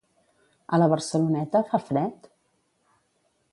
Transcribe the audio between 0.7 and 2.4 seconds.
A la Barceloneta, fa fred?